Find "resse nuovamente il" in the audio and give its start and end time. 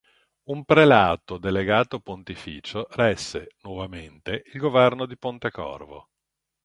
2.93-4.59